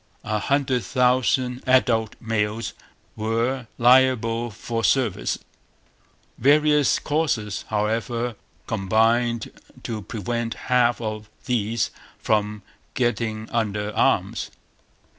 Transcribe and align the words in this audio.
A 0.23 0.39
hundred 0.39 0.83
thousand 0.83 1.61
adult 1.67 2.15
males 2.19 2.73
were 3.15 3.67
liable 3.77 4.49
for 4.49 4.83
service. 4.83 5.37
Various 6.39 6.97
causes, 6.97 7.65
however, 7.67 8.35
combined 8.65 9.51
to 9.83 10.01
prevent 10.01 10.55
half 10.55 10.99
of 10.99 11.29
these 11.45 11.91
from 12.19 12.63
getting 12.95 13.47
under 13.51 13.91
arms. 13.95 14.49